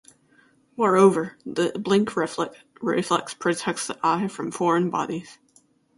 Moreover, 0.77 1.37
the 1.45 1.73
blink 1.77 2.15
reflex 2.15 3.33
protects 3.35 3.85
the 3.85 3.99
eye 4.01 4.27
from 4.29 4.49
foreign 4.49 4.89
bodies. 4.89 5.37